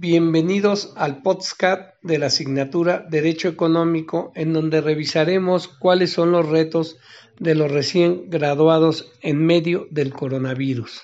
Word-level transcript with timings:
Bienvenidos 0.00 0.92
al 0.94 1.22
podcast 1.22 1.94
de 2.02 2.18
la 2.18 2.26
asignatura 2.26 3.04
Derecho 3.10 3.48
Económico, 3.48 4.30
en 4.36 4.52
donde 4.52 4.80
revisaremos 4.80 5.66
cuáles 5.66 6.12
son 6.12 6.30
los 6.30 6.48
retos 6.48 6.98
de 7.40 7.56
los 7.56 7.68
recién 7.68 8.30
graduados 8.30 9.10
en 9.22 9.44
medio 9.44 9.88
del 9.90 10.12
coronavirus. 10.12 11.02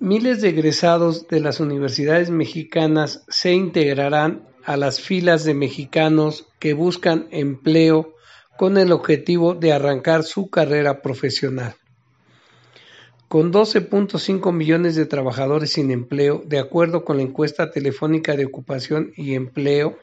Miles 0.00 0.42
de 0.42 0.50
egresados 0.50 1.28
de 1.28 1.40
las 1.40 1.60
universidades 1.60 2.28
mexicanas 2.28 3.24
se 3.26 3.54
integrarán 3.54 4.46
a 4.62 4.76
las 4.76 5.00
filas 5.00 5.44
de 5.44 5.54
mexicanos 5.54 6.46
que 6.58 6.74
buscan 6.74 7.26
empleo 7.30 8.16
con 8.58 8.76
el 8.76 8.92
objetivo 8.92 9.54
de 9.54 9.72
arrancar 9.72 10.24
su 10.24 10.50
carrera 10.50 11.00
profesional. 11.00 11.74
Con 13.32 13.50
12.5 13.50 14.52
millones 14.52 14.94
de 14.94 15.06
trabajadores 15.06 15.70
sin 15.72 15.90
empleo, 15.90 16.42
de 16.44 16.58
acuerdo 16.58 17.02
con 17.02 17.16
la 17.16 17.22
encuesta 17.22 17.70
telefónica 17.70 18.36
de 18.36 18.44
ocupación 18.44 19.14
y 19.16 19.32
empleo, 19.32 19.96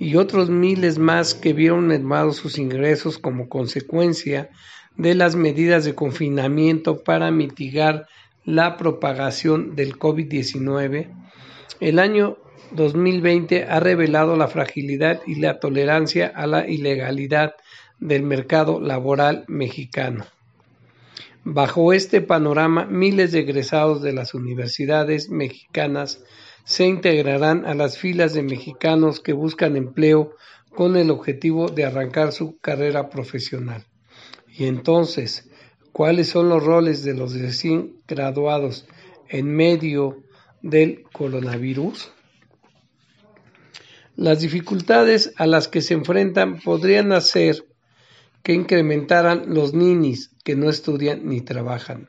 y 0.00 0.16
otros 0.16 0.50
miles 0.50 0.98
más 0.98 1.34
que 1.34 1.52
vieron 1.52 1.86
mermados 1.86 2.38
sus 2.38 2.58
ingresos 2.58 3.18
como 3.18 3.48
consecuencia 3.48 4.50
de 4.96 5.14
las 5.14 5.36
medidas 5.36 5.84
de 5.84 5.94
confinamiento 5.94 7.04
para 7.04 7.30
mitigar 7.30 8.08
la 8.44 8.76
propagación 8.76 9.76
del 9.76 9.96
COVID-19, 9.96 11.06
el 11.78 12.00
año 12.00 12.36
2020 12.72 13.66
ha 13.66 13.78
revelado 13.78 14.34
la 14.34 14.48
fragilidad 14.48 15.20
y 15.24 15.36
la 15.36 15.60
tolerancia 15.60 16.26
a 16.34 16.48
la 16.48 16.68
ilegalidad 16.68 17.54
del 18.00 18.24
mercado 18.24 18.80
laboral 18.80 19.44
mexicano. 19.46 20.26
Bajo 21.44 21.94
este 21.94 22.20
panorama, 22.20 22.84
miles 22.84 23.32
de 23.32 23.40
egresados 23.40 24.02
de 24.02 24.12
las 24.12 24.34
universidades 24.34 25.30
mexicanas 25.30 26.22
se 26.64 26.86
integrarán 26.86 27.64
a 27.64 27.74
las 27.74 27.96
filas 27.96 28.34
de 28.34 28.42
mexicanos 28.42 29.20
que 29.20 29.32
buscan 29.32 29.76
empleo 29.76 30.36
con 30.70 30.96
el 30.96 31.10
objetivo 31.10 31.68
de 31.68 31.84
arrancar 31.84 32.32
su 32.32 32.58
carrera 32.58 33.08
profesional. 33.08 33.86
Y 34.48 34.66
entonces, 34.66 35.48
¿cuáles 35.92 36.28
son 36.28 36.50
los 36.50 36.62
roles 36.62 37.04
de 37.04 37.14
los 37.14 37.34
recién 37.34 37.96
graduados 38.06 38.86
en 39.28 39.54
medio 39.54 40.22
del 40.60 41.04
coronavirus? 41.12 42.12
Las 44.14 44.40
dificultades 44.40 45.32
a 45.36 45.46
las 45.46 45.68
que 45.68 45.80
se 45.80 45.94
enfrentan 45.94 46.60
podrían 46.60 47.12
hacer 47.12 47.64
que 48.42 48.52
incrementaran 48.52 49.54
los 49.54 49.74
ninis 49.74 50.30
que 50.44 50.56
no 50.56 50.70
estudian 50.70 51.26
ni 51.26 51.40
trabajan, 51.40 52.08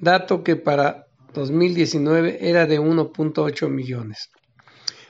dato 0.00 0.42
que 0.42 0.56
para 0.56 1.06
2019 1.34 2.48
era 2.48 2.66
de 2.66 2.80
1.8 2.80 3.68
millones. 3.68 4.30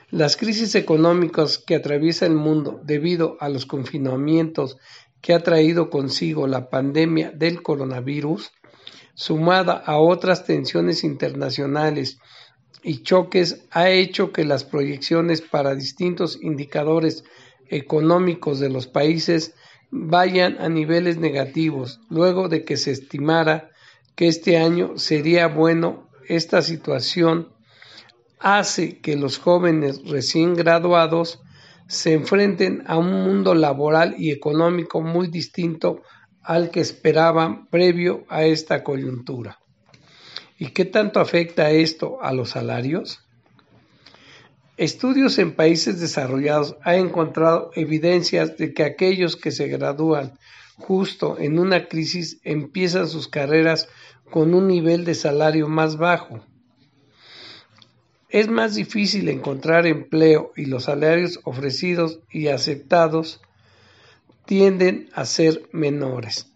Las 0.09 0.37
crisis 0.37 0.75
económicas 0.75 1.57
que 1.57 1.75
atraviesa 1.75 2.25
el 2.25 2.35
mundo 2.35 2.79
debido 2.83 3.37
a 3.39 3.49
los 3.49 3.65
confinamientos 3.65 4.77
que 5.21 5.33
ha 5.33 5.43
traído 5.43 5.89
consigo 5.89 6.47
la 6.47 6.69
pandemia 6.69 7.31
del 7.31 7.61
coronavirus, 7.61 8.51
sumada 9.15 9.73
a 9.73 9.97
otras 9.97 10.45
tensiones 10.45 11.03
internacionales 11.03 12.19
y 12.83 13.03
choques, 13.03 13.65
ha 13.71 13.89
hecho 13.89 14.31
que 14.31 14.45
las 14.45 14.63
proyecciones 14.63 15.41
para 15.41 15.75
distintos 15.75 16.39
indicadores 16.41 17.23
económicos 17.67 18.59
de 18.59 18.69
los 18.69 18.87
países 18.87 19.55
vayan 19.91 20.57
a 20.59 20.69
niveles 20.69 21.17
negativos, 21.17 21.99
luego 22.09 22.49
de 22.49 22.63
que 22.65 22.77
se 22.77 22.91
estimara 22.91 23.69
que 24.15 24.27
este 24.27 24.57
año 24.57 24.97
sería 24.97 25.47
bueno, 25.47 26.09
esta 26.27 26.61
situación 26.61 27.49
hace 28.39 28.99
que 28.99 29.15
los 29.15 29.37
jóvenes 29.37 30.01
recién 30.05 30.55
graduados 30.55 31.41
se 31.87 32.13
enfrenten 32.13 32.83
a 32.87 32.97
un 32.97 33.23
mundo 33.23 33.55
laboral 33.55 34.15
y 34.17 34.31
económico 34.31 35.01
muy 35.01 35.27
distinto 35.27 36.01
al 36.41 36.69
que 36.69 36.81
esperaban 36.81 37.67
previo 37.67 38.25
a 38.29 38.43
esta 38.43 38.83
coyuntura. 38.83 39.59
¿Y 40.59 40.69
qué 40.69 40.85
tanto 40.85 41.19
afecta 41.19 41.71
esto 41.71 42.21
a 42.21 42.33
los 42.33 42.51
salarios? 42.51 43.26
Estudios 44.77 45.39
en 45.39 45.55
países 45.55 45.99
desarrollados 45.99 46.77
han 46.83 46.95
encontrado 46.95 47.71
evidencias 47.73 48.57
de 48.57 48.75
que 48.75 48.83
aquellos 48.83 49.35
que 49.35 49.51
se 49.51 49.67
gradúan 49.67 50.37
justo 50.75 51.37
en 51.39 51.57
una 51.57 51.87
crisis 51.87 52.39
empiezan 52.43 53.07
sus 53.07 53.27
carreras 53.27 53.89
con 54.29 54.53
un 54.53 54.67
nivel 54.67 55.03
de 55.03 55.15
salario 55.15 55.67
más 55.67 55.97
bajo. 55.97 56.45
Es 58.29 58.49
más 58.49 58.75
difícil 58.75 59.29
encontrar 59.29 59.87
empleo 59.87 60.51
y 60.55 60.65
los 60.65 60.83
salarios 60.83 61.39
ofrecidos 61.43 62.19
y 62.29 62.49
aceptados 62.49 63.41
tienden 64.45 65.09
a 65.13 65.25
ser 65.25 65.67
menores 65.71 66.51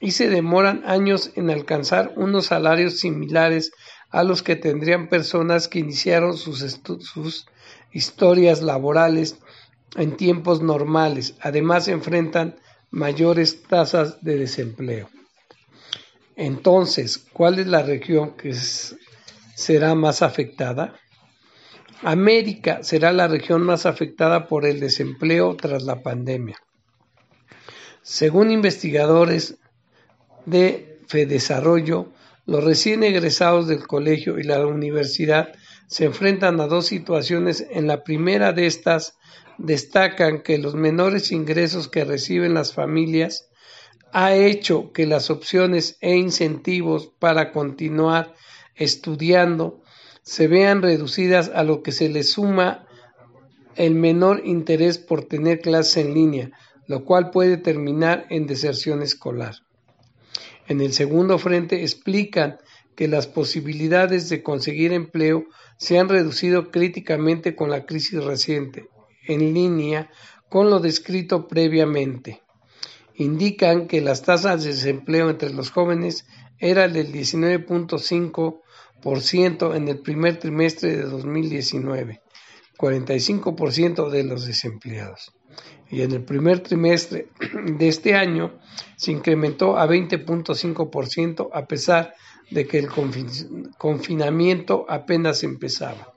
y 0.00 0.12
se 0.12 0.28
demoran 0.28 0.82
años 0.86 1.32
en 1.34 1.50
alcanzar 1.50 2.12
unos 2.16 2.46
salarios 2.46 2.98
similares 3.00 3.72
a 4.10 4.24
los 4.24 4.42
que 4.42 4.56
tendrían 4.56 5.08
personas 5.08 5.68
que 5.68 5.80
iniciaron 5.80 6.36
sus, 6.36 7.46
historias 7.92 8.62
laborales 8.62 9.38
en 9.96 10.16
tiempos 10.16 10.62
normales. 10.62 11.34
Además, 11.40 11.88
enfrentan 11.88 12.56
mayores 12.90 13.62
tasas 13.62 14.22
de 14.22 14.38
desempleo. 14.38 15.08
Entonces, 16.36 17.18
¿cuál 17.32 17.58
es 17.58 17.66
la 17.66 17.82
región 17.82 18.36
que 18.36 18.54
será 19.54 19.94
más 19.94 20.22
afectada? 20.22 20.94
América 22.02 22.82
será 22.82 23.12
la 23.12 23.26
región 23.26 23.62
más 23.62 23.84
afectada 23.84 24.46
por 24.46 24.64
el 24.64 24.78
desempleo 24.78 25.56
tras 25.56 25.82
la 25.82 26.00
pandemia. 26.02 26.56
Según 28.02 28.52
investigadores 28.52 29.56
de 30.46 31.00
FEDesarrollo, 31.08 32.12
los 32.48 32.64
recién 32.64 33.02
egresados 33.02 33.68
del 33.68 33.86
colegio 33.86 34.38
y 34.38 34.42
la 34.42 34.66
universidad 34.66 35.52
se 35.86 36.06
enfrentan 36.06 36.58
a 36.62 36.66
dos 36.66 36.86
situaciones. 36.86 37.66
En 37.70 37.86
la 37.86 38.04
primera 38.04 38.54
de 38.54 38.64
estas 38.64 39.18
destacan 39.58 40.40
que 40.40 40.56
los 40.56 40.74
menores 40.74 41.30
ingresos 41.30 41.88
que 41.88 42.06
reciben 42.06 42.54
las 42.54 42.72
familias 42.72 43.50
ha 44.14 44.34
hecho 44.34 44.92
que 44.94 45.04
las 45.04 45.28
opciones 45.28 45.98
e 46.00 46.16
incentivos 46.16 47.12
para 47.18 47.52
continuar 47.52 48.34
estudiando 48.76 49.82
se 50.22 50.48
vean 50.48 50.80
reducidas 50.80 51.50
a 51.54 51.64
lo 51.64 51.82
que 51.82 51.92
se 51.92 52.08
le 52.08 52.22
suma 52.22 52.86
el 53.76 53.94
menor 53.94 54.40
interés 54.46 54.96
por 54.96 55.26
tener 55.26 55.60
clases 55.60 55.98
en 55.98 56.14
línea, 56.14 56.50
lo 56.86 57.04
cual 57.04 57.30
puede 57.30 57.58
terminar 57.58 58.24
en 58.30 58.46
deserción 58.46 59.02
escolar. 59.02 59.67
En 60.68 60.80
el 60.82 60.92
segundo 60.92 61.38
frente 61.38 61.82
explican 61.82 62.58
que 62.94 63.08
las 63.08 63.26
posibilidades 63.26 64.28
de 64.28 64.42
conseguir 64.42 64.92
empleo 64.92 65.46
se 65.78 65.98
han 65.98 66.10
reducido 66.10 66.70
críticamente 66.70 67.56
con 67.56 67.70
la 67.70 67.86
crisis 67.86 68.22
reciente, 68.22 68.90
en 69.26 69.54
línea 69.54 70.10
con 70.50 70.68
lo 70.68 70.80
descrito 70.80 71.48
previamente. 71.48 72.42
Indican 73.14 73.86
que 73.86 74.02
las 74.02 74.20
tasas 74.22 74.62
de 74.62 74.68
desempleo 74.70 75.30
entre 75.30 75.54
los 75.54 75.70
jóvenes 75.70 76.26
eran 76.58 76.92
del 76.92 77.10
19.5% 77.12 79.74
en 79.74 79.88
el 79.88 80.00
primer 80.00 80.38
trimestre 80.38 80.96
de 80.96 81.04
2019, 81.04 82.20
45% 82.78 84.08
de 84.08 84.24
los 84.24 84.46
desempleados. 84.46 85.32
Y 85.90 86.02
en 86.02 86.12
el 86.12 86.24
primer 86.24 86.60
trimestre 86.60 87.28
de 87.76 87.88
este 87.88 88.14
año 88.14 88.58
se 88.96 89.12
incrementó 89.12 89.76
a 89.76 89.86
20.5% 89.86 91.50
a 91.52 91.66
pesar 91.66 92.14
de 92.50 92.66
que 92.66 92.78
el 92.78 92.88
confinamiento 93.78 94.86
apenas 94.88 95.42
empezaba. 95.42 96.14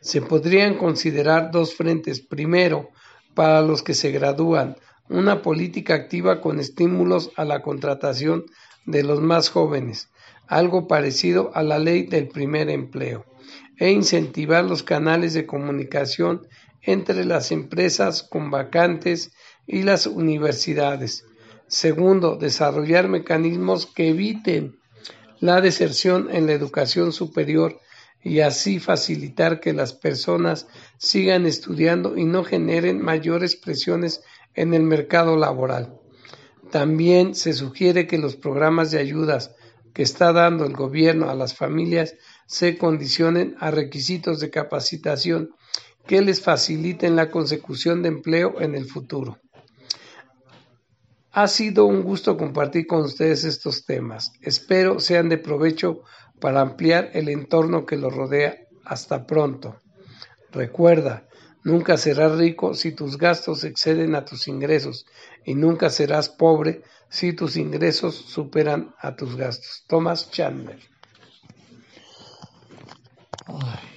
Se 0.00 0.20
podrían 0.20 0.76
considerar 0.76 1.50
dos 1.50 1.74
frentes. 1.74 2.20
Primero, 2.20 2.90
para 3.34 3.62
los 3.62 3.82
que 3.82 3.94
se 3.94 4.10
gradúan, 4.10 4.76
una 5.08 5.42
política 5.42 5.94
activa 5.94 6.40
con 6.40 6.60
estímulos 6.60 7.30
a 7.36 7.44
la 7.44 7.62
contratación 7.62 8.44
de 8.84 9.02
los 9.02 9.20
más 9.20 9.48
jóvenes, 9.48 10.10
algo 10.46 10.86
parecido 10.86 11.50
a 11.54 11.62
la 11.62 11.78
ley 11.78 12.04
del 12.04 12.28
primer 12.28 12.68
empleo, 12.70 13.24
e 13.78 13.90
incentivar 13.90 14.64
los 14.64 14.82
canales 14.82 15.34
de 15.34 15.46
comunicación 15.46 16.46
entre 16.82 17.24
las 17.24 17.52
empresas 17.52 18.22
con 18.22 18.50
vacantes 18.50 19.32
y 19.66 19.82
las 19.82 20.06
universidades. 20.06 21.24
Segundo, 21.66 22.36
desarrollar 22.36 23.08
mecanismos 23.08 23.86
que 23.86 24.08
eviten 24.08 24.78
la 25.40 25.60
deserción 25.60 26.28
en 26.32 26.46
la 26.46 26.52
educación 26.52 27.12
superior 27.12 27.78
y 28.22 28.40
así 28.40 28.80
facilitar 28.80 29.60
que 29.60 29.72
las 29.72 29.92
personas 29.92 30.66
sigan 30.96 31.46
estudiando 31.46 32.16
y 32.16 32.24
no 32.24 32.42
generen 32.42 33.00
mayores 33.00 33.54
presiones 33.54 34.22
en 34.54 34.74
el 34.74 34.82
mercado 34.82 35.36
laboral. 35.36 35.94
También 36.70 37.34
se 37.34 37.52
sugiere 37.52 38.06
que 38.06 38.18
los 38.18 38.36
programas 38.36 38.90
de 38.90 38.98
ayudas 38.98 39.54
que 39.94 40.02
está 40.02 40.32
dando 40.32 40.64
el 40.64 40.74
gobierno 40.74 41.30
a 41.30 41.34
las 41.34 41.54
familias 41.54 42.14
se 42.48 42.78
condicionen 42.78 43.56
a 43.60 43.70
requisitos 43.70 44.40
de 44.40 44.48
capacitación 44.48 45.50
que 46.06 46.22
les 46.22 46.40
faciliten 46.40 47.14
la 47.14 47.30
consecución 47.30 48.02
de 48.02 48.08
empleo 48.08 48.62
en 48.62 48.74
el 48.74 48.86
futuro. 48.86 49.38
Ha 51.30 51.46
sido 51.46 51.84
un 51.84 52.02
gusto 52.02 52.38
compartir 52.38 52.86
con 52.86 53.02
ustedes 53.02 53.44
estos 53.44 53.84
temas. 53.84 54.32
Espero 54.40 54.98
sean 54.98 55.28
de 55.28 55.36
provecho 55.36 56.00
para 56.40 56.62
ampliar 56.62 57.10
el 57.12 57.28
entorno 57.28 57.84
que 57.84 57.98
los 57.98 58.14
rodea. 58.14 58.56
Hasta 58.82 59.26
pronto. 59.26 59.76
Recuerda, 60.50 61.28
nunca 61.64 61.98
serás 61.98 62.38
rico 62.38 62.72
si 62.72 62.92
tus 62.92 63.18
gastos 63.18 63.62
exceden 63.64 64.14
a 64.14 64.24
tus 64.24 64.48
ingresos 64.48 65.04
y 65.44 65.54
nunca 65.54 65.90
serás 65.90 66.30
pobre 66.30 66.80
si 67.10 67.34
tus 67.34 67.58
ingresos 67.58 68.14
superan 68.14 68.94
a 68.98 69.14
tus 69.14 69.36
gastos. 69.36 69.84
Thomas 69.86 70.30
Chandler. 70.30 70.97
Oh. 73.48 73.87